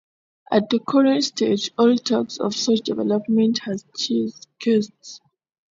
At 0.51 0.71
the 0.71 0.79
current 0.79 1.23
stage, 1.23 1.69
all 1.77 1.95
talk 1.95 2.29
of 2.39 2.55
such 2.55 2.79
development 2.79 3.59
has 3.65 3.85
ceased. 3.95 4.47